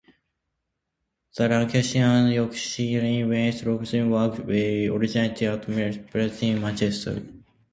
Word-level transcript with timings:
The 1.35 1.47
Lancashire 1.47 2.05
and 2.05 2.33
Yorkshire 2.33 3.01
Railway 3.01 3.51
Locomotive 3.51 4.07
Works 4.09 4.39
were 4.39 4.97
originally 4.97 5.45
at 5.45 5.69
Miles 5.69 5.97
Platting, 6.09 6.59
Manchester. 6.59 7.21